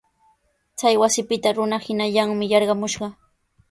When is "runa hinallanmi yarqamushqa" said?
1.59-3.17